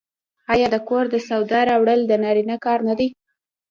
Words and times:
آیا 0.53 0.67
د 0.73 0.77
کور 0.87 1.05
د 1.09 1.15
سودا 1.27 1.59
راوړل 1.69 2.01
د 2.07 2.13
نارینه 2.23 2.55
کار 2.65 2.79
نه 2.87 2.93
دی؟ 2.99 3.07